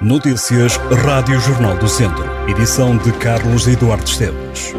[0.00, 2.24] Notícias Rádio Jornal do Centro.
[2.48, 4.72] Edição de Carlos Eduardo Esteves.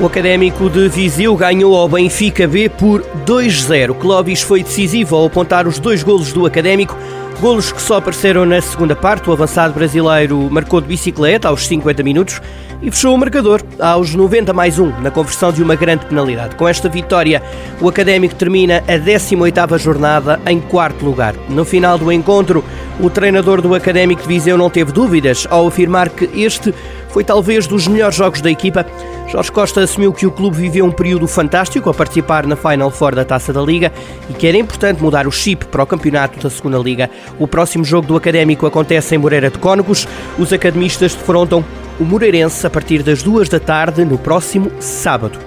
[0.00, 3.94] O Académico de Viseu ganhou ao Benfica B por 2-0.
[3.94, 6.96] Clóvis foi decisivo ao apontar os dois golos do Académico
[7.40, 9.28] Golos que só apareceram na segunda parte.
[9.28, 12.40] O avançado brasileiro marcou de bicicleta aos 50 minutos
[12.84, 16.54] e fechou o marcador aos 90 mais 1 na conversão de uma grande penalidade.
[16.54, 17.42] Com esta vitória,
[17.80, 21.34] o Académico termina a 18ª jornada em quarto lugar.
[21.48, 22.62] No final do encontro,
[23.00, 26.74] o treinador do Académico de Viseu não teve dúvidas ao afirmar que este
[27.08, 28.84] foi talvez dos melhores jogos da equipa.
[29.28, 33.14] Jorge Costa assumiu que o clube viveu um período fantástico a participar na Final Four
[33.14, 33.90] da Taça da Liga
[34.28, 37.08] e que era importante mudar o chip para o campeonato da Segunda Liga.
[37.38, 40.06] O próximo jogo do Académico acontece em Moreira de Cónegos.
[40.38, 41.64] Os academistas defrontam
[41.98, 45.38] o Moreirense a partir das duas da tarde no próximo sábado.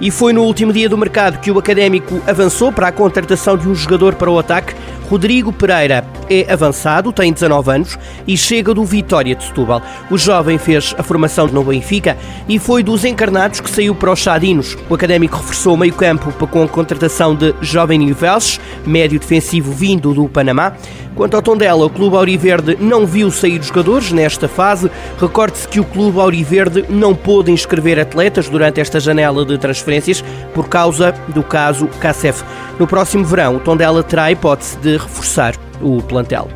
[0.00, 3.68] E foi no último dia do mercado que o Académico avançou para a contratação de
[3.68, 4.74] um jogador para o ataque.
[5.12, 9.82] Rodrigo Pereira é avançado, tem 19 anos e chega do Vitória de Setúbal.
[10.10, 12.16] O jovem fez a formação no Benfica
[12.48, 14.74] e foi dos encarnados que saiu para os Chadinos.
[14.88, 20.26] O Académico reforçou o meio-campo com a contratação de Jovem Nivelses, médio defensivo vindo do
[20.30, 20.72] Panamá.
[21.14, 24.90] Quanto ao Tondela, o Clube Auriverde não viu sair jogadores nesta fase.
[25.20, 30.24] Recorde-se que o Clube Auriverde não pôde inscrever atletas durante esta janela de transferências
[30.54, 32.42] por causa do caso Cacef.
[32.78, 36.48] No próximo verão, o Tondela terá a hipótese de reforçar o plantel.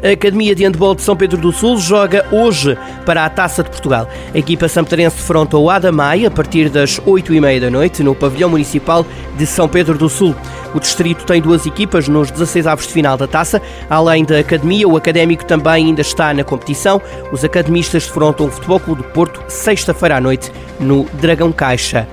[0.00, 3.70] A Academia de Handball de São Pedro do Sul joga hoje para a Taça de
[3.70, 4.08] Portugal.
[4.32, 9.04] A equipa sampedrense defronta o Adamai a partir das 8h30 da noite no pavilhão municipal
[9.36, 10.36] de São Pedro do Sul.
[10.72, 13.60] O distrito tem duas equipas nos 16 avos de final da taça.
[13.90, 17.02] Além da Academia, o Académico também ainda está na competição.
[17.32, 22.06] Os academistas defrontam o Futebol Clube do Porto sexta-feira à noite no Dragão Caixa.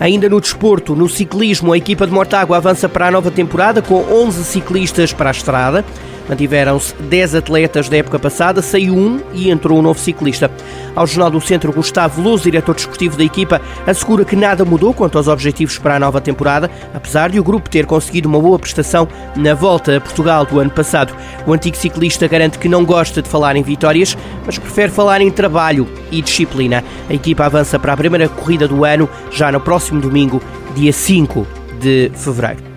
[0.00, 3.96] Ainda no desporto, no ciclismo, a equipa de Mortágua avança para a nova temporada com
[3.96, 5.84] 11 ciclistas para a estrada.
[6.30, 10.48] Mantiveram-se 10 atletas da época passada, saiu um e entrou um novo ciclista.
[10.94, 15.18] Ao Jornal do Centro, Gustavo Luz, diretor desportivo da equipa, assegura que nada mudou quanto
[15.18, 19.08] aos objetivos para a nova temporada, apesar de o grupo ter conseguido uma boa prestação
[19.34, 21.12] na volta a Portugal do ano passado.
[21.48, 24.16] O antigo ciclista garante que não gosta de falar em vitórias,
[24.46, 26.84] mas prefere falar em trabalho e disciplina.
[27.08, 30.40] A equipa avança para a primeira corrida do ano, já no próximo domingo,
[30.76, 31.44] dia 5
[31.80, 32.69] de fevereiro.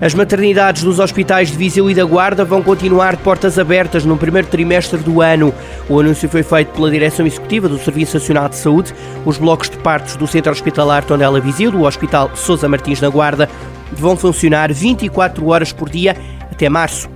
[0.00, 4.16] As maternidades dos hospitais de Viseu e da Guarda vão continuar de portas abertas no
[4.16, 5.52] primeiro trimestre do ano.
[5.90, 8.94] O anúncio foi feito pela Direção Executiva do Serviço Nacional de Saúde.
[9.26, 13.46] Os blocos de partos do Centro Hospitalar Tondela Viseu, do Hospital Sousa Martins na Guarda,
[13.92, 16.16] vão funcionar 24 horas por dia
[16.50, 17.06] até março.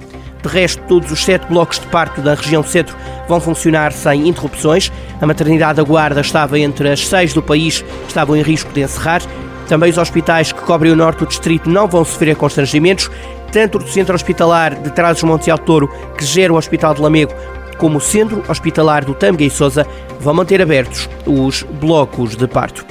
[0.43, 2.94] De resto, todos os sete blocos de parto da região centro
[3.27, 4.93] vão funcionar sem interrupções.
[5.23, 9.23] A maternidade da Guarda estava entre as seis do país, estavam em risco de encerrar.
[9.69, 13.10] Também os hospitais que cobrem o norte do distrito não vão sofrer constrangimentos,
[13.50, 17.32] tanto do Centro Hospitalar de Trás-os-Montes Alto Touro, que gera o Hospital de Lamego,
[17.78, 19.86] como o Centro Hospitalar do Tâmega e Sousa,
[20.20, 22.84] vão manter abertos os blocos de parto.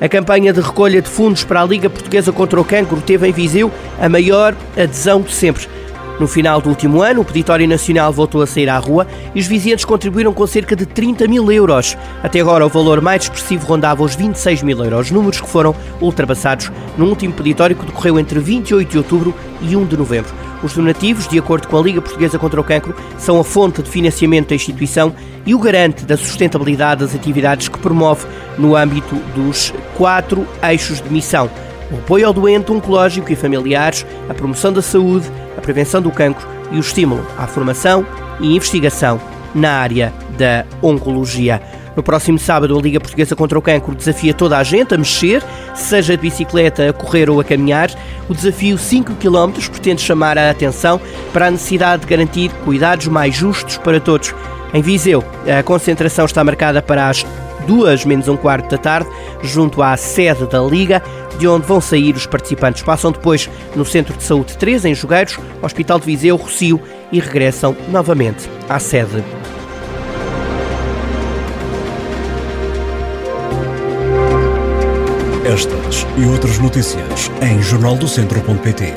[0.00, 3.32] A campanha de recolha de fundos para a Liga Portuguesa contra o Cancro teve em
[3.32, 3.70] Viseu
[4.00, 5.68] a maior adesão de sempre.
[6.20, 9.46] No final do último ano, o Peditório Nacional voltou a sair à rua e os
[9.46, 11.96] vizinhos contribuíram com cerca de 30 mil euros.
[12.22, 16.70] Até agora, o valor mais expressivo rondava os 26 mil euros, números que foram ultrapassados
[16.96, 20.32] no último peditório que decorreu entre 28 de outubro e 1 de novembro.
[20.62, 23.90] Os donativos, de acordo com a Liga Portuguesa contra o Cancro, são a fonte de
[23.90, 25.12] financiamento da instituição
[25.44, 31.10] e o garante da sustentabilidade das atividades que promove no âmbito dos quatro eixos de
[31.10, 31.50] missão
[31.92, 36.46] o apoio ao doente oncológico e familiares, a promoção da saúde, a prevenção do cancro
[36.70, 38.06] e o estímulo à formação
[38.40, 39.20] e investigação
[39.54, 41.60] na área da oncologia.
[41.94, 45.42] No próximo sábado, a Liga Portuguesa contra o Cancro desafia toda a gente a mexer,
[45.74, 47.90] seja de bicicleta, a correr ou a caminhar.
[48.30, 50.98] O desafio 5 km pretende chamar a atenção
[51.34, 54.34] para a necessidade de garantir cuidados mais justos para todos.
[54.72, 57.26] Em Viseu, a concentração está marcada para as
[57.66, 59.08] duas menos um quarto da tarde,
[59.42, 61.02] junto à sede da Liga,
[61.38, 62.82] de onde vão sair os participantes.
[62.82, 66.80] Passam depois no Centro de Saúde 3, em Jogueiros, Hospital de Viseu, Rocio
[67.10, 69.22] e regressam novamente à sede.
[75.44, 78.94] Estas e outras notícias em jornaldocentro.pt